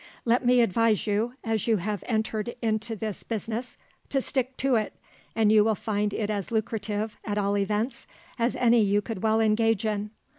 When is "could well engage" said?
9.03-9.85